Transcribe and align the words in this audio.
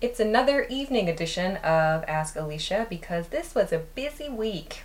It's 0.00 0.20
another 0.20 0.62
evening 0.70 1.08
edition 1.08 1.56
of 1.56 2.04
Ask 2.06 2.36
Alicia 2.36 2.86
because 2.88 3.28
this 3.28 3.52
was 3.52 3.72
a 3.72 3.80
busy 3.96 4.28
week. 4.28 4.84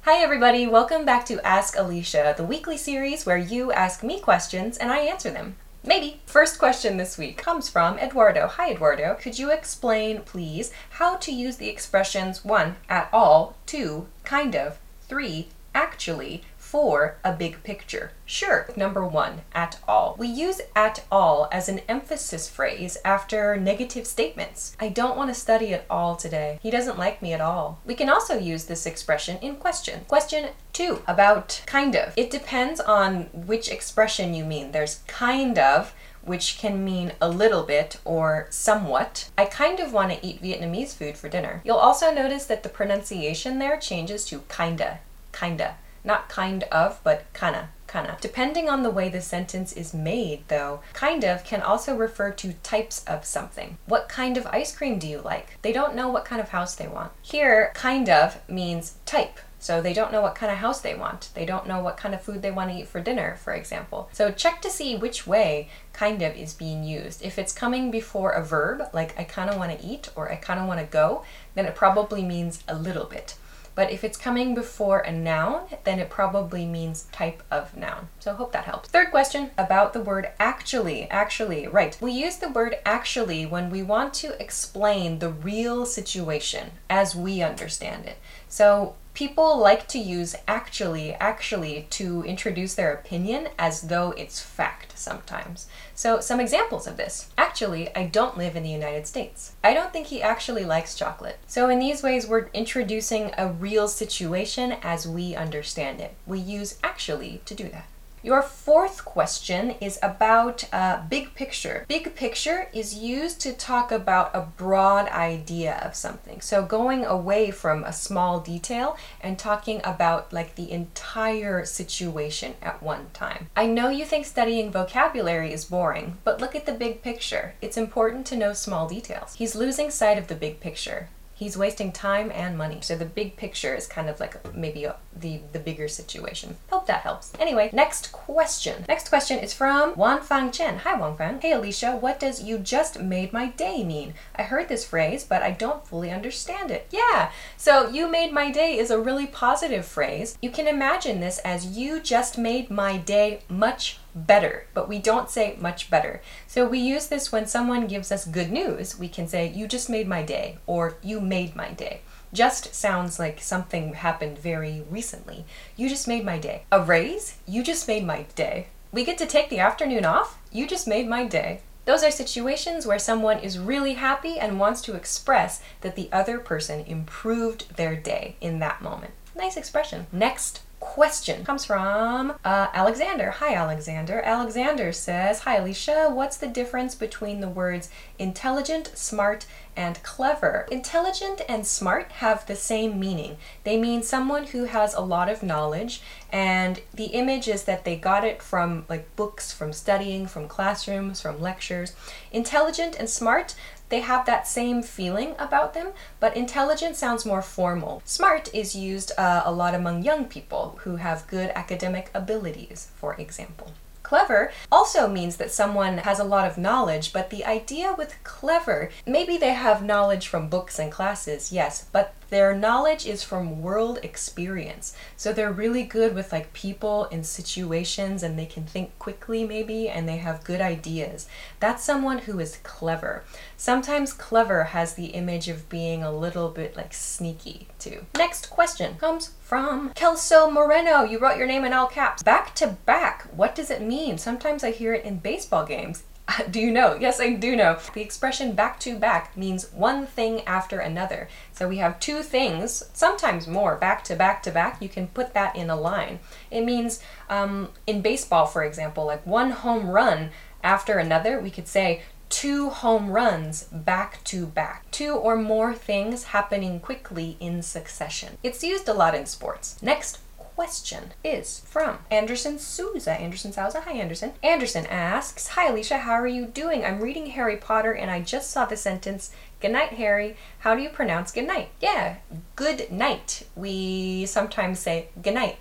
Hi, 0.00 0.22
everybody, 0.22 0.66
welcome 0.66 1.04
back 1.04 1.26
to 1.26 1.46
Ask 1.46 1.76
Alicia, 1.76 2.32
the 2.38 2.42
weekly 2.42 2.78
series 2.78 3.26
where 3.26 3.36
you 3.36 3.70
ask 3.70 4.02
me 4.02 4.18
questions 4.18 4.78
and 4.78 4.90
I 4.90 5.00
answer 5.00 5.30
them. 5.30 5.56
Maybe. 5.84 6.22
First 6.24 6.58
question 6.58 6.96
this 6.96 7.18
week 7.18 7.36
comes 7.36 7.68
from 7.68 7.98
Eduardo. 7.98 8.46
Hi, 8.46 8.70
Eduardo. 8.70 9.14
Could 9.20 9.38
you 9.38 9.50
explain, 9.50 10.22
please, 10.22 10.72
how 10.92 11.16
to 11.16 11.30
use 11.30 11.58
the 11.58 11.68
expressions 11.68 12.46
1. 12.46 12.76
at 12.88 13.10
all, 13.12 13.56
2. 13.66 14.06
kind 14.24 14.56
of, 14.56 14.78
3. 15.06 15.48
actually, 15.74 16.44
for 16.74 17.18
a 17.22 17.32
big 17.32 17.62
picture? 17.62 18.10
Sure. 18.26 18.66
Number 18.74 19.06
one, 19.06 19.42
at 19.52 19.78
all. 19.86 20.16
We 20.18 20.26
use 20.26 20.60
at 20.74 21.04
all 21.08 21.48
as 21.52 21.68
an 21.68 21.78
emphasis 21.88 22.48
phrase 22.48 22.98
after 23.04 23.56
negative 23.56 24.08
statements. 24.08 24.76
I 24.80 24.88
don't 24.88 25.16
want 25.16 25.32
to 25.32 25.40
study 25.40 25.72
at 25.72 25.86
all 25.88 26.16
today. 26.16 26.58
He 26.60 26.72
doesn't 26.72 26.98
like 26.98 27.22
me 27.22 27.32
at 27.32 27.40
all. 27.40 27.78
We 27.84 27.94
can 27.94 28.08
also 28.08 28.36
use 28.36 28.64
this 28.64 28.86
expression 28.86 29.38
in 29.40 29.54
question. 29.54 30.00
Question 30.08 30.48
two, 30.72 31.00
about 31.06 31.62
kind 31.64 31.94
of. 31.94 32.12
It 32.16 32.28
depends 32.28 32.80
on 32.80 33.26
which 33.32 33.70
expression 33.70 34.34
you 34.34 34.44
mean. 34.44 34.72
There's 34.72 34.98
kind 35.06 35.56
of 35.60 35.94
which 36.22 36.58
can 36.58 36.84
mean 36.84 37.12
a 37.20 37.28
little 37.28 37.62
bit 37.62 38.00
or 38.04 38.48
somewhat. 38.50 39.30
I 39.38 39.44
kind 39.44 39.78
of 39.78 39.92
want 39.92 40.10
to 40.10 40.26
eat 40.26 40.42
Vietnamese 40.42 40.92
food 40.92 41.16
for 41.16 41.28
dinner. 41.28 41.62
You'll 41.64 41.76
also 41.76 42.12
notice 42.12 42.46
that 42.46 42.64
the 42.64 42.68
pronunciation 42.68 43.60
there 43.60 43.78
changes 43.78 44.24
to 44.24 44.42
kinda, 44.48 44.98
kinda. 45.32 45.76
Not 46.04 46.28
kind 46.28 46.64
of, 46.64 47.00
but 47.02 47.24
kinda, 47.32 47.70
kinda. 47.88 48.18
Depending 48.20 48.68
on 48.68 48.82
the 48.82 48.90
way 48.90 49.08
the 49.08 49.22
sentence 49.22 49.72
is 49.72 49.94
made, 49.94 50.46
though, 50.48 50.80
kind 50.92 51.24
of 51.24 51.44
can 51.44 51.62
also 51.62 51.96
refer 51.96 52.30
to 52.32 52.52
types 52.62 53.02
of 53.06 53.24
something. 53.24 53.78
What 53.86 54.08
kind 54.08 54.36
of 54.36 54.46
ice 54.48 54.76
cream 54.76 54.98
do 54.98 55.08
you 55.08 55.20
like? 55.20 55.58
They 55.62 55.72
don't 55.72 55.94
know 55.94 56.08
what 56.08 56.26
kind 56.26 56.42
of 56.42 56.50
house 56.50 56.74
they 56.74 56.86
want. 56.86 57.12
Here, 57.22 57.72
kind 57.74 58.08
of 58.10 58.38
means 58.48 58.94
type. 59.06 59.38
So 59.64 59.80
they 59.80 59.94
don't 59.94 60.12
know 60.12 60.20
what 60.20 60.34
kind 60.34 60.52
of 60.52 60.58
house 60.58 60.82
they 60.82 60.94
want. 60.94 61.30
They 61.32 61.46
don't 61.46 61.66
know 61.66 61.80
what 61.80 61.96
kind 61.96 62.14
of 62.14 62.20
food 62.20 62.42
they 62.42 62.50
want 62.50 62.70
to 62.70 62.76
eat 62.76 62.86
for 62.86 63.00
dinner, 63.00 63.36
for 63.36 63.54
example. 63.54 64.10
So 64.12 64.30
check 64.30 64.60
to 64.60 64.68
see 64.68 64.94
which 64.94 65.26
way 65.26 65.70
kind 65.94 66.20
of 66.20 66.36
is 66.36 66.52
being 66.52 66.84
used. 66.84 67.22
If 67.22 67.38
it's 67.38 67.54
coming 67.54 67.90
before 67.90 68.32
a 68.32 68.44
verb, 68.44 68.90
like 68.92 69.18
I 69.18 69.24
kind 69.24 69.48
of 69.48 69.56
want 69.56 69.72
to 69.72 69.82
eat 69.82 70.10
or 70.14 70.30
I 70.30 70.36
kind 70.36 70.60
of 70.60 70.66
want 70.66 70.80
to 70.80 70.86
go, 70.86 71.24
then 71.54 71.64
it 71.64 71.74
probably 71.74 72.22
means 72.22 72.62
a 72.68 72.74
little 72.74 73.06
bit. 73.06 73.36
But 73.74 73.90
if 73.90 74.04
it's 74.04 74.16
coming 74.16 74.54
before 74.54 75.00
a 75.00 75.12
noun, 75.12 75.66
then 75.84 75.98
it 75.98 76.10
probably 76.10 76.64
means 76.64 77.08
type 77.12 77.42
of 77.50 77.76
noun. 77.76 78.08
So 78.20 78.34
hope 78.34 78.52
that 78.52 78.64
helps. 78.64 78.88
Third 78.88 79.10
question 79.10 79.50
about 79.58 79.92
the 79.92 80.00
word 80.00 80.30
actually. 80.38 81.10
Actually, 81.10 81.66
right. 81.66 81.96
We 82.00 82.12
use 82.12 82.36
the 82.36 82.48
word 82.48 82.78
actually 82.86 83.46
when 83.46 83.70
we 83.70 83.82
want 83.82 84.14
to 84.14 84.40
explain 84.40 85.18
the 85.18 85.30
real 85.30 85.86
situation 85.86 86.72
as 86.88 87.16
we 87.16 87.42
understand 87.42 88.06
it. 88.06 88.18
So 88.48 88.94
people 89.14 89.56
like 89.56 89.86
to 89.88 89.98
use 89.98 90.34
actually, 90.46 91.14
actually 91.14 91.86
to 91.90 92.22
introduce 92.24 92.74
their 92.74 92.92
opinion 92.92 93.48
as 93.58 93.82
though 93.82 94.10
it's 94.12 94.40
fact 94.40 94.98
sometimes. 94.98 95.66
So, 95.94 96.20
some 96.20 96.40
examples 96.40 96.86
of 96.86 96.96
this. 96.96 97.30
Actually, 97.38 97.94
I 97.94 98.06
don't 98.06 98.36
live 98.36 98.56
in 98.56 98.64
the 98.64 98.68
United 98.68 99.06
States. 99.06 99.52
I 99.62 99.72
don't 99.72 99.92
think 99.92 100.08
he 100.08 100.20
actually 100.20 100.64
likes 100.64 100.96
chocolate. 100.96 101.38
So, 101.46 101.68
in 101.68 101.78
these 101.78 102.02
ways, 102.02 102.26
we're 102.26 102.48
introducing 102.48 103.30
a 103.38 103.48
real 103.48 103.86
situation 103.88 104.72
as 104.82 105.06
we 105.06 105.36
understand 105.36 106.00
it. 106.00 106.14
We 106.26 106.40
use 106.40 106.78
actually 106.82 107.40
to 107.46 107.54
do 107.54 107.68
that. 107.68 107.86
Your 108.24 108.40
fourth 108.40 109.04
question 109.04 109.74
is 109.82 109.98
about 110.02 110.64
uh, 110.72 111.02
big 111.10 111.34
picture. 111.34 111.84
Big 111.88 112.14
picture 112.14 112.68
is 112.72 112.94
used 112.94 113.38
to 113.42 113.52
talk 113.52 113.92
about 113.92 114.30
a 114.32 114.40
broad 114.40 115.08
idea 115.10 115.78
of 115.84 115.94
something. 115.94 116.40
So 116.40 116.64
going 116.64 117.04
away 117.04 117.50
from 117.50 117.84
a 117.84 117.92
small 117.92 118.40
detail 118.40 118.96
and 119.20 119.38
talking 119.38 119.82
about 119.84 120.32
like 120.32 120.54
the 120.54 120.72
entire 120.72 121.66
situation 121.66 122.54
at 122.62 122.82
one 122.82 123.08
time. 123.12 123.50
I 123.54 123.66
know 123.66 123.90
you 123.90 124.06
think 124.06 124.24
studying 124.24 124.72
vocabulary 124.72 125.52
is 125.52 125.66
boring, 125.66 126.16
but 126.24 126.40
look 126.40 126.54
at 126.54 126.64
the 126.64 126.72
big 126.72 127.02
picture. 127.02 127.56
It's 127.60 127.76
important 127.76 128.24
to 128.28 128.38
know 128.38 128.54
small 128.54 128.88
details. 128.88 129.34
He's 129.34 129.54
losing 129.54 129.90
sight 129.90 130.16
of 130.16 130.28
the 130.28 130.34
big 130.34 130.60
picture 130.60 131.10
he's 131.44 131.58
wasting 131.58 131.92
time 131.92 132.32
and 132.34 132.56
money. 132.56 132.78
So 132.80 132.96
the 132.96 133.04
big 133.04 133.36
picture 133.36 133.74
is 133.74 133.86
kind 133.86 134.08
of 134.08 134.18
like 134.18 134.34
maybe 134.54 134.84
a, 134.84 134.96
the 135.14 135.40
the 135.52 135.58
bigger 135.58 135.88
situation. 135.88 136.56
Hope 136.70 136.86
that 136.86 137.02
helps. 137.02 137.32
Anyway, 137.38 137.68
next 137.72 138.12
question. 138.12 138.84
Next 138.88 139.10
question 139.10 139.38
is 139.38 139.52
from 139.52 139.94
Wang 139.94 140.22
Fang 140.22 140.50
Chen. 140.50 140.78
Hi 140.78 140.98
Wang 140.98 141.16
Fang. 141.18 141.38
Hey 141.42 141.52
Alicia, 141.52 141.96
what 141.96 142.18
does 142.18 142.42
you 142.42 142.58
just 142.58 142.98
made 142.98 143.30
my 143.34 143.48
day 143.48 143.84
mean? 143.84 144.14
I 144.34 144.42
heard 144.44 144.68
this 144.68 144.86
phrase, 144.86 145.22
but 145.22 145.42
I 145.42 145.50
don't 145.50 145.86
fully 145.86 146.10
understand 146.10 146.70
it. 146.70 146.86
Yeah. 146.90 147.30
So 147.58 147.90
you 147.90 148.08
made 148.10 148.32
my 148.32 148.50
day 148.50 148.78
is 148.78 148.90
a 148.90 148.98
really 148.98 149.26
positive 149.26 149.84
phrase. 149.84 150.38
You 150.40 150.50
can 150.50 150.66
imagine 150.66 151.20
this 151.20 151.38
as 151.40 151.76
you 151.76 152.00
just 152.00 152.38
made 152.38 152.70
my 152.70 152.96
day 152.96 153.40
much 153.50 153.98
better, 154.14 154.66
but 154.74 154.88
we 154.88 154.98
don't 154.98 155.30
say 155.30 155.56
much 155.60 155.90
better. 155.90 156.22
So 156.46 156.66
we 156.66 156.78
use 156.78 157.08
this 157.08 157.32
when 157.32 157.46
someone 157.46 157.86
gives 157.86 158.12
us 158.12 158.26
good 158.26 158.50
news. 158.50 158.98
We 158.98 159.08
can 159.08 159.28
say, 159.28 159.48
You 159.48 159.66
just 159.66 159.90
made 159.90 160.08
my 160.08 160.22
day, 160.22 160.58
or 160.66 160.96
You 161.02 161.20
made 161.20 161.56
my 161.56 161.70
day. 161.72 162.00
Just 162.32 162.74
sounds 162.74 163.18
like 163.18 163.40
something 163.40 163.94
happened 163.94 164.38
very 164.38 164.84
recently. 164.90 165.44
You 165.76 165.88
just 165.88 166.08
made 166.08 166.24
my 166.24 166.38
day. 166.38 166.64
A 166.72 166.82
raise? 166.82 167.36
You 167.46 167.62
just 167.62 167.86
made 167.86 168.04
my 168.04 168.26
day. 168.34 168.68
We 168.92 169.04
get 169.04 169.18
to 169.18 169.26
take 169.26 169.50
the 169.50 169.60
afternoon 169.60 170.04
off? 170.04 170.38
You 170.52 170.66
just 170.66 170.86
made 170.86 171.08
my 171.08 171.26
day. 171.26 171.60
Those 171.84 172.02
are 172.02 172.10
situations 172.10 172.86
where 172.86 172.98
someone 172.98 173.40
is 173.40 173.58
really 173.58 173.94
happy 173.94 174.38
and 174.38 174.58
wants 174.58 174.80
to 174.82 174.94
express 174.94 175.62
that 175.82 175.96
the 175.96 176.08
other 176.12 176.38
person 176.38 176.84
improved 176.86 177.76
their 177.76 177.94
day 177.94 178.36
in 178.40 178.58
that 178.60 178.80
moment. 178.80 179.12
Nice 179.36 179.56
expression. 179.56 180.06
Next 180.10 180.60
question 180.84 181.44
comes 181.44 181.64
from 181.64 182.34
uh, 182.44 182.68
Alexander. 182.74 183.30
Hi, 183.30 183.54
Alexander. 183.54 184.20
Alexander 184.20 184.92
says, 184.92 185.40
Hi, 185.40 185.56
Alicia. 185.56 186.10
What's 186.12 186.36
the 186.36 186.46
difference 186.46 186.94
between 186.94 187.40
the 187.40 187.48
words 187.48 187.88
intelligent, 188.18 188.92
smart, 188.94 189.46
and 189.74 190.00
clever? 190.02 190.68
Intelligent 190.70 191.40
and 191.48 191.66
smart 191.66 192.12
have 192.12 192.46
the 192.46 192.54
same 192.54 193.00
meaning. 193.00 193.38
They 193.64 193.76
mean 193.78 194.02
someone 194.02 194.44
who 194.48 194.64
has 194.64 194.94
a 194.94 195.00
lot 195.00 195.30
of 195.30 195.42
knowledge, 195.42 196.02
and 196.30 196.80
the 196.92 197.06
image 197.06 197.48
is 197.48 197.64
that 197.64 197.84
they 197.84 197.96
got 197.96 198.22
it 198.22 198.42
from 198.42 198.84
like 198.88 199.16
books, 199.16 199.52
from 199.52 199.72
studying, 199.72 200.26
from 200.26 200.46
classrooms, 200.46 201.20
from 201.20 201.40
lectures. 201.40 201.96
Intelligent 202.30 202.94
and 202.94 203.08
smart, 203.08 203.54
they 203.94 204.00
have 204.00 204.26
that 204.26 204.48
same 204.48 204.82
feeling 204.82 205.36
about 205.38 205.72
them, 205.72 205.92
but 206.18 206.36
intelligent 206.36 206.96
sounds 206.96 207.24
more 207.24 207.40
formal. 207.40 208.02
Smart 208.04 208.52
is 208.52 208.74
used 208.74 209.12
uh, 209.16 209.42
a 209.44 209.52
lot 209.52 209.72
among 209.72 210.02
young 210.02 210.24
people 210.24 210.80
who 210.82 210.96
have 210.96 211.28
good 211.28 211.52
academic 211.54 212.10
abilities, 212.12 212.88
for 212.96 213.14
example. 213.14 213.70
Clever 214.02 214.50
also 214.72 215.06
means 215.06 215.36
that 215.36 215.52
someone 215.52 215.98
has 215.98 216.18
a 216.18 216.24
lot 216.24 216.48
of 216.48 216.58
knowledge, 216.58 217.12
but 217.12 217.30
the 217.30 217.44
idea 217.44 217.94
with 217.96 218.16
clever, 218.24 218.90
maybe 219.06 219.36
they 219.36 219.54
have 219.54 219.80
knowledge 219.80 220.26
from 220.26 220.48
books 220.48 220.80
and 220.80 220.90
classes, 220.90 221.52
yes, 221.52 221.86
but 221.92 222.14
their 222.34 222.52
knowledge 222.52 223.06
is 223.06 223.22
from 223.22 223.62
world 223.62 224.00
experience. 224.02 224.96
So 225.16 225.32
they're 225.32 225.52
really 225.52 225.84
good 225.84 226.16
with 226.16 226.32
like 226.32 226.52
people 226.52 227.06
and 227.12 227.24
situations 227.24 228.24
and 228.24 228.36
they 228.36 228.46
can 228.46 228.64
think 228.64 228.98
quickly 228.98 229.44
maybe 229.44 229.88
and 229.88 230.08
they 230.08 230.16
have 230.16 230.42
good 230.42 230.60
ideas. 230.60 231.28
That's 231.60 231.84
someone 231.84 232.18
who 232.18 232.40
is 232.40 232.58
clever. 232.64 233.22
Sometimes 233.56 234.12
clever 234.12 234.64
has 234.64 234.94
the 234.94 235.06
image 235.06 235.48
of 235.48 235.68
being 235.68 236.02
a 236.02 236.10
little 236.10 236.48
bit 236.48 236.76
like 236.76 236.92
sneaky 236.92 237.68
too. 237.78 238.04
Next 238.16 238.50
question 238.50 238.96
comes 238.96 239.30
from 239.40 239.92
Kelso 239.94 240.50
Moreno. 240.50 241.04
You 241.04 241.20
wrote 241.20 241.38
your 241.38 241.46
name 241.46 241.64
in 241.64 241.72
all 241.72 241.86
caps. 241.86 242.24
Back 242.24 242.54
to 242.56 242.76
back. 242.84 243.28
What 243.32 243.54
does 243.54 243.70
it 243.70 243.80
mean? 243.80 244.18
Sometimes 244.18 244.64
I 244.64 244.72
hear 244.72 244.92
it 244.92 245.04
in 245.04 245.18
baseball 245.18 245.64
games. 245.64 246.02
Do 246.50 246.60
you 246.60 246.70
know? 246.70 246.96
Yes, 246.98 247.20
I 247.20 247.34
do 247.34 247.54
know. 247.54 247.78
The 247.92 248.00
expression 248.00 248.52
back 248.52 248.80
to 248.80 248.98
back 248.98 249.36
means 249.36 249.70
one 249.72 250.06
thing 250.06 250.42
after 250.42 250.78
another. 250.78 251.28
So 251.52 251.68
we 251.68 251.78
have 251.78 252.00
two 252.00 252.22
things, 252.22 252.84
sometimes 252.92 253.46
more, 253.46 253.76
back 253.76 254.04
to 254.04 254.16
back 254.16 254.42
to 254.44 254.50
back. 254.50 254.80
You 254.80 254.88
can 254.88 255.08
put 255.08 255.34
that 255.34 255.54
in 255.56 255.70
a 255.70 255.76
line. 255.76 256.20
It 256.50 256.64
means 256.64 257.00
um, 257.28 257.70
in 257.86 258.00
baseball, 258.00 258.46
for 258.46 258.64
example, 258.64 259.04
like 259.04 259.26
one 259.26 259.50
home 259.50 259.88
run 259.88 260.30
after 260.62 260.98
another, 260.98 261.38
we 261.40 261.50
could 261.50 261.68
say 261.68 262.02
two 262.30 262.70
home 262.70 263.10
runs 263.10 263.64
back 263.64 264.24
to 264.24 264.46
back. 264.46 264.90
Two 264.90 265.14
or 265.14 265.36
more 265.36 265.74
things 265.74 266.24
happening 266.24 266.80
quickly 266.80 267.36
in 267.38 267.62
succession. 267.62 268.38
It's 268.42 268.64
used 268.64 268.88
a 268.88 268.94
lot 268.94 269.14
in 269.14 269.26
sports. 269.26 269.80
Next, 269.82 270.18
question 270.54 271.12
is 271.24 271.60
from 271.66 271.98
Anderson 272.10 272.58
Souza. 272.58 273.12
Anderson 273.12 273.52
Souza. 273.52 273.80
Hi, 273.80 273.92
Anderson. 273.92 274.32
Anderson 274.42 274.86
asks 274.86 275.48
Hi, 275.48 275.68
Alicia. 275.68 275.98
How 275.98 276.12
are 276.12 276.26
you 276.26 276.46
doing? 276.46 276.84
I'm 276.84 277.00
reading 277.00 277.26
Harry 277.26 277.56
Potter 277.56 277.92
and 277.92 278.10
I 278.10 278.20
just 278.20 278.50
saw 278.50 278.64
the 278.64 278.76
sentence 278.76 279.32
Good 279.60 279.72
night, 279.72 279.94
Harry. 279.94 280.36
How 280.58 280.74
do 280.74 280.82
you 280.82 280.90
pronounce 280.90 281.32
good 281.32 281.46
night? 281.46 281.70
Yeah, 281.80 282.16
good 282.54 282.92
night. 282.92 283.46
We 283.56 284.26
sometimes 284.26 284.78
say 284.78 285.08
good 285.22 285.32
night. 285.32 285.56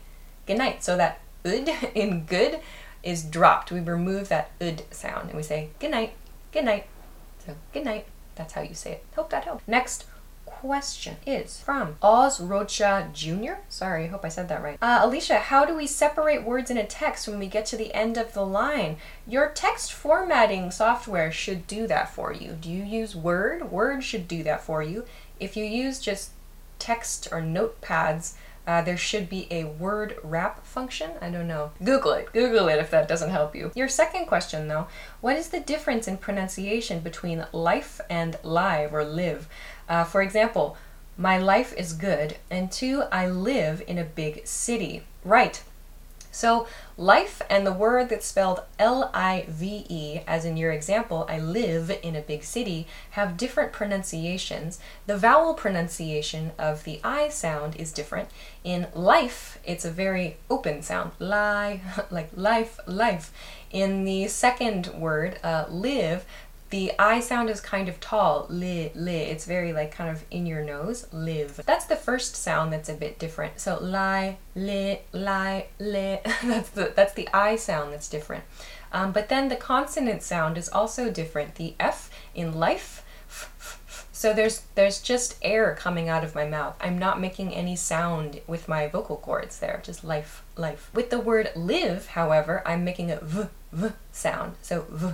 Good 0.46 0.58
night. 0.58 0.84
So 0.84 0.98
that 0.98 1.22
ud 1.46 1.70
in 1.96 2.26
good 2.26 2.60
is 3.02 3.24
dropped. 3.24 3.72
We 3.72 3.80
remove 3.80 4.28
that 4.28 4.52
ud 4.60 4.84
sound 4.92 5.30
and 5.30 5.38
we 5.38 5.44
say 5.44 5.70
good 5.80 5.92
night. 5.92 6.16
Good 6.52 6.66
night. 6.66 6.86
So, 7.46 7.56
good 7.72 7.86
night. 7.86 8.06
That's 8.36 8.54
how 8.54 8.62
you 8.62 8.74
say 8.74 8.94
it. 8.94 9.06
Hope 9.16 9.30
that 9.30 9.46
helped. 9.46 9.68
Next 9.68 10.06
question 10.64 11.18
is 11.28 11.60
from 11.60 11.98
Oz 12.02 12.40
Rocha 12.40 13.10
Jr. 13.12 13.56
Sorry, 13.68 14.06
I 14.06 14.08
hope 14.08 14.24
I 14.24 14.30
said 14.30 14.48
that 14.48 14.64
right. 14.64 14.78
Uh, 14.82 15.02
Alicia, 15.02 15.36
how 15.36 15.66
do 15.66 15.76
we 15.76 15.86
separate 15.86 16.46
words 16.46 16.72
in 16.72 16.78
a 16.78 16.86
text 16.86 17.28
when 17.28 17.38
we 17.38 17.48
get 17.48 17.66
to 17.66 17.76
the 17.76 17.94
end 17.94 18.16
of 18.16 18.34
the 18.34 18.46
line? 18.46 18.96
Your 19.28 19.50
text 19.50 19.92
formatting 19.92 20.72
software 20.72 21.34
should 21.34 21.68
do 21.68 21.86
that 21.88 22.16
for 22.16 22.32
you. 22.32 22.54
Do 22.54 22.70
you 22.70 22.82
use 22.86 23.14
Word? 23.14 23.74
Word 23.74 24.06
should 24.06 24.26
do 24.26 24.42
that 24.44 24.64
for 24.64 24.82
you. 24.82 25.04
If 25.38 25.58
you 25.58 25.66
use 25.66 26.00
just 26.00 26.32
text 26.80 27.28
or 27.30 27.42
notepads, 27.42 28.36
uh, 28.66 28.82
there 28.82 28.98
should 28.98 29.30
be 29.30 29.48
a 29.52 29.66
word 29.66 30.18
wrap 30.24 30.66
function. 30.66 31.12
I 31.22 31.30
don't 31.30 31.48
know. 31.48 31.72
Google 31.84 32.14
it. 32.14 32.32
Google 32.32 32.70
it 32.70 32.80
if 32.80 32.92
that 32.92 33.08
doesn't 33.08 33.30
help 33.32 33.56
you. 33.56 33.72
Your 33.76 33.90
second 33.90 34.26
question, 34.26 34.68
though, 34.68 34.88
what 35.22 35.36
is 35.36 35.50
the 35.50 35.60
difference 35.60 36.08
in 36.08 36.18
pronunciation 36.18 37.00
between 37.00 37.46
life 37.52 38.00
and 38.10 38.38
live 38.44 38.94
or 38.94 39.04
live? 39.04 39.48
Uh, 39.90 40.04
for 40.04 40.22
example, 40.22 40.78
my 41.18 41.38
life 41.38 41.74
is 41.78 41.94
good, 41.94 42.38
and 42.50 42.72
two, 42.72 43.04
I 43.12 43.28
live 43.28 43.84
in 43.88 43.98
a 43.98 44.04
big 44.04 44.48
city. 44.48 45.04
Right. 45.24 45.62
So, 46.34 46.66
life 46.98 47.44
and 47.48 47.66
the 47.66 47.72
word 47.72 48.10
that's 48.10 48.26
spelled 48.26 48.62
L 48.80 49.12
I 49.14 49.46
V 49.48 49.86
E, 49.88 50.22
as 50.26 50.46
in 50.46 50.58
your 50.58 50.72
example, 50.72 51.28
I 51.30 51.38
live 51.38 51.92
in 52.02 52.16
a 52.16 52.22
big 52.22 52.44
city, 52.44 52.88
have 53.12 53.38
different 53.38 53.72
pronunciations. 53.72 54.80
The 55.06 55.16
vowel 55.16 55.54
pronunciation 55.54 56.52
of 56.58 56.86
the 56.86 57.00
I 57.04 57.30
sound 57.30 57.76
is 57.76 57.94
different. 57.94 58.30
In 58.64 58.88
life, 58.96 59.60
it's 59.64 59.86
a 59.86 59.92
very 59.92 60.38
open 60.50 60.82
sound, 60.82 61.12
lie, 61.20 61.82
like 62.10 62.32
life, 62.36 62.80
life. 62.88 63.32
In 63.70 64.04
the 64.04 64.28
second 64.28 64.88
word, 64.88 65.40
uh, 65.44 65.66
live, 65.70 66.26
the 66.74 66.92
I 66.98 67.20
sound 67.20 67.52
is 67.52 67.62
kind 67.62 67.88
of 67.88 68.00
tall, 68.00 68.48
li, 68.50 68.92
li. 68.96 69.18
It's 69.18 69.46
very 69.46 69.74
like 69.74 69.92
kind 69.92 70.10
of 70.10 70.26
in 70.32 70.48
your 70.48 70.64
nose, 70.64 71.06
live. 71.14 71.62
That's 71.68 71.86
the 71.86 71.96
first 71.96 72.36
sound 72.36 72.74
that's 72.74 72.90
a 72.90 72.96
bit 72.96 73.20
different. 73.20 73.60
So 73.60 73.78
li, 73.80 74.38
li, 74.56 75.02
li, 75.12 75.66
li. 75.80 76.20
that's 76.44 76.70
the 76.72 76.92
that's 76.96 77.14
the 77.14 77.30
I 77.32 77.58
sound 77.58 77.94
that's 77.94 78.10
different. 78.10 78.44
Um, 78.92 79.12
but 79.12 79.30
then 79.30 79.50
the 79.50 79.56
consonant 79.56 80.24
sound 80.24 80.58
is 80.58 80.68
also 80.68 81.12
different. 81.12 81.56
The 81.56 81.76
F 81.80 82.10
in 82.34 82.54
life. 82.54 83.06
So 84.12 84.34
there's 84.34 84.62
there's 84.74 85.00
just 85.00 85.38
air 85.44 85.76
coming 85.76 86.10
out 86.10 86.24
of 86.24 86.34
my 86.34 86.46
mouth. 86.46 86.76
I'm 86.82 86.98
not 86.98 87.22
making 87.22 87.54
any 87.54 87.76
sound 87.76 88.42
with 88.48 88.68
my 88.68 88.88
vocal 88.88 89.18
cords 89.18 89.60
there. 89.60 89.80
Just 89.84 90.04
life, 90.04 90.44
life. 90.56 90.90
With 90.92 91.12
the 91.12 91.20
word 91.20 91.52
live, 91.56 92.08
however, 92.08 92.64
I'm 92.66 92.84
making 92.84 93.12
a 93.12 93.20
v, 93.20 93.50
v 93.72 93.90
sound. 94.12 94.56
So 94.64 94.88
v, 94.90 95.14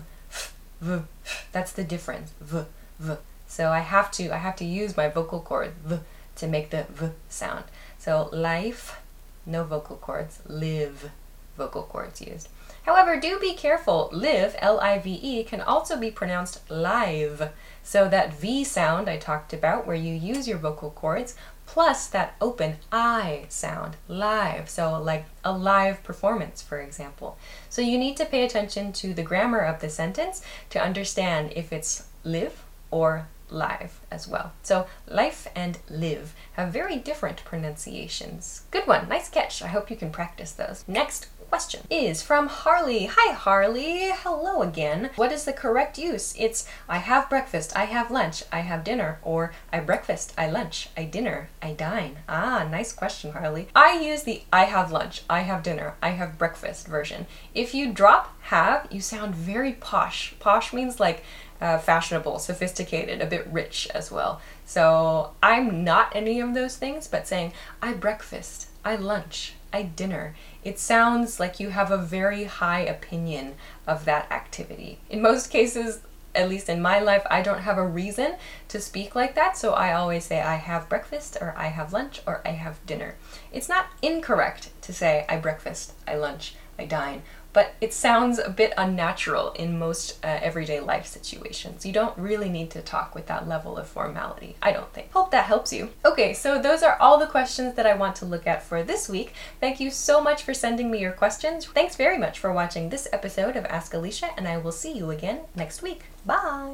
v. 0.82 1.04
That's 1.52 1.72
the 1.72 1.84
difference. 1.84 2.34
V, 2.42 2.66
v. 3.00 3.16
So 3.48 3.72
I 3.72 3.80
have 3.80 4.12
to 4.12 4.32
I 4.34 4.38
have 4.38 4.56
to 4.58 4.66
use 4.66 4.96
my 4.96 5.08
vocal 5.08 5.40
cord 5.40 5.74
v 5.84 6.00
to 6.36 6.48
make 6.48 6.70
the 6.70 6.86
v 6.90 7.12
sound. 7.30 7.66
So 7.98 8.30
life, 8.32 9.02
no 9.46 9.64
vocal 9.64 9.98
cords. 9.98 10.40
Live, 10.48 11.12
vocal 11.58 11.84
cords 11.84 12.22
used. 12.22 12.50
However, 12.90 13.20
do 13.20 13.38
be 13.38 13.54
careful. 13.54 14.10
Live, 14.12 14.56
L 14.58 14.80
I 14.80 14.98
V 14.98 15.20
E, 15.22 15.44
can 15.44 15.62
also 15.62 15.96
be 15.96 16.10
pronounced 16.10 16.68
live. 16.72 17.52
So 17.84 18.10
that 18.10 18.34
V 18.34 18.64
sound 18.64 19.08
I 19.08 19.18
talked 19.18 19.54
about, 19.54 19.86
where 19.86 19.96
you 19.96 20.12
use 20.16 20.48
your 20.48 20.58
vocal 20.58 20.90
cords, 20.90 21.36
plus 21.68 22.08
that 22.08 22.34
open 22.42 22.78
I 22.92 23.46
sound, 23.48 23.98
live. 24.08 24.72
So, 24.72 25.00
like 25.00 25.26
a 25.44 25.52
live 25.52 26.04
performance, 26.04 26.64
for 26.64 26.80
example. 26.80 27.38
So, 27.70 27.84
you 27.84 28.00
need 28.00 28.18
to 28.18 28.26
pay 28.26 28.44
attention 28.44 28.92
to 28.94 29.14
the 29.14 29.22
grammar 29.22 29.60
of 29.60 29.82
the 29.82 29.90
sentence 29.90 30.42
to 30.72 30.82
understand 30.82 31.54
if 31.56 31.72
it's 31.72 32.08
live 32.24 32.66
or 32.90 33.28
live 33.52 34.00
as 34.10 34.28
well. 34.28 34.54
So, 34.64 34.88
life 35.08 35.48
and 35.56 35.78
live 35.92 36.34
have 36.54 36.74
very 36.74 36.98
different 36.98 37.46
pronunciations. 37.46 38.64
Good 38.72 38.88
one, 38.88 39.08
nice 39.08 39.30
catch. 39.30 39.62
I 39.62 39.68
hope 39.68 39.92
you 39.92 39.96
can 39.96 40.10
practice 40.10 40.54
those. 40.54 40.84
Next 40.88 41.28
question 41.50 41.82
is 41.90 42.22
from 42.22 42.48
Harley. 42.48 43.10
Hi, 43.12 43.34
Harley. 43.34 44.12
Hello 44.12 44.62
again. 44.62 45.10
What 45.16 45.32
is 45.32 45.46
the 45.46 45.52
correct 45.52 45.98
use? 45.98 46.36
It's 46.38 46.68
I 46.88 47.00
have 47.00 47.28
breakfast, 47.28 47.76
I 47.76 47.86
have 47.86 48.12
lunch, 48.12 48.44
I 48.52 48.60
have 48.60 48.84
dinner, 48.84 49.18
or 49.24 49.52
I 49.74 49.80
breakfast, 49.80 50.32
I 50.38 50.48
lunch, 50.48 50.90
I 50.96 51.06
dinner, 51.06 51.50
I 51.60 51.74
dine. 51.74 52.20
Ah, 52.30 52.68
nice 52.70 52.94
question, 52.94 53.32
Harley. 53.32 53.68
I 53.74 54.00
use 54.00 54.24
the 54.24 54.44
I 54.54 54.66
have 54.66 54.92
lunch, 54.92 55.24
I 55.28 55.40
have 55.40 55.64
dinner, 55.64 55.96
I 56.04 56.10
have 56.10 56.38
breakfast 56.38 56.88
version. 56.88 57.26
If 57.56 57.74
you 57.74 57.94
drop 57.94 58.40
have, 58.42 58.88
you 58.92 59.02
sound 59.02 59.34
very 59.34 59.74
posh. 59.74 60.36
Posh 60.40 60.72
means 60.72 61.00
like 61.00 61.24
uh, 61.60 61.80
fashionable, 61.80 62.38
sophisticated, 62.38 63.22
a 63.22 63.26
bit 63.26 63.48
rich 63.48 63.88
as 63.96 64.12
well. 64.12 64.40
So 64.66 65.32
I'm 65.42 65.84
not 65.84 66.16
any 66.16 66.40
of 66.42 66.54
those 66.54 66.78
things, 66.78 67.08
but 67.08 67.28
saying 67.28 67.54
I 67.82 67.94
breakfast, 67.94 68.68
I 68.86 68.96
lunch, 68.98 69.56
I 69.72 69.84
dinner 69.84 70.36
it 70.64 70.78
sounds 70.80 71.40
like 71.40 71.60
you 71.60 71.70
have 71.70 71.92
a 71.92 71.98
very 71.98 72.44
high 72.46 72.82
opinion 72.82 73.56
of 73.88 74.06
that 74.06 74.32
activity. 74.32 75.00
In 75.10 75.22
most 75.22 75.48
cases, 75.48 76.02
at 76.36 76.50
least 76.50 76.70
in 76.70 76.82
my 76.82 77.00
life, 77.00 77.26
I 77.30 77.42
don't 77.42 77.62
have 77.62 77.78
a 77.78 77.86
reason 77.86 78.36
to 78.68 78.80
speak 78.80 79.16
like 79.16 79.36
that, 79.36 79.58
so 79.58 79.74
I 79.74 79.94
always 79.94 80.26
say 80.26 80.42
I 80.42 80.56
have 80.56 80.90
breakfast, 80.90 81.38
or 81.42 81.54
I 81.58 81.68
have 81.68 81.94
lunch, 81.94 82.22
or 82.28 82.42
I 82.46 82.52
have 82.52 82.86
dinner. 82.86 83.16
It's 83.52 83.70
not 83.70 83.88
incorrect 84.02 84.70
to 84.84 84.94
say 84.94 85.26
I 85.28 85.38
breakfast, 85.38 85.94
I 86.08 86.16
lunch, 86.16 86.56
I 86.78 86.86
dine, 86.86 87.24
but 87.54 87.74
it 87.82 87.94
sounds 87.94 88.40
a 88.40 88.50
bit 88.50 88.74
unnatural 88.78 89.52
in 89.54 89.80
most 89.80 90.24
uh, 90.24 90.40
everyday 90.42 90.80
life 90.80 91.06
situations. 91.06 91.86
You 91.86 91.94
don't 91.94 92.18
really 92.18 92.50
need 92.50 92.70
to 92.72 92.82
talk 92.82 93.16
with 93.16 93.28
that 93.28 93.48
level 93.48 93.78
of 93.78 93.88
formality, 93.88 94.56
I 94.62 94.72
don't 94.72 94.92
think. 94.94 95.12
Hope 95.12 95.32
that 95.32 95.46
helps 95.46 95.74
you. 95.74 95.90
Okay, 96.06 96.34
so 96.34 96.62
those 96.62 96.84
are 96.84 96.98
all 97.00 97.18
the 97.18 97.28
questions 97.28 97.76
that 97.76 97.86
I 97.86 97.96
want 97.96 98.16
to 98.18 98.26
look 98.26 98.48
at 98.48 98.64
for 98.64 98.84
this 98.84 99.10
week. 99.10 99.34
Thank 99.60 99.80
you 99.80 99.90
so 99.92 100.22
much 100.22 100.44
for 100.44 100.54
sending 100.54 100.92
me 100.92 101.00
your 101.00 101.12
questions. 101.12 101.66
Thanks 101.66 101.96
very 101.96 102.18
much 102.18 102.40
for 102.40 102.52
watching 102.52 102.90
this 102.90 103.08
episode 103.12 103.56
of 103.56 103.66
Ask 103.66 103.94
Alicia, 103.94 104.30
and 104.38 104.48
I 104.48 104.58
will 104.58 104.72
see 104.72 104.92
you 104.92 105.10
again 105.12 105.42
next 105.56 105.82
week. 105.82 106.04
Bye! 106.26 106.68